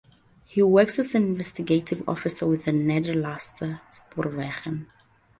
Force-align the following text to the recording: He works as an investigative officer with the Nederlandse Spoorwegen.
He 0.45 0.63
works 0.63 0.97
as 0.97 1.13
an 1.13 1.21
investigative 1.21 2.09
officer 2.09 2.47
with 2.47 2.65
the 2.65 2.71
Nederlandse 2.71 3.81
Spoorwegen. 3.91 4.87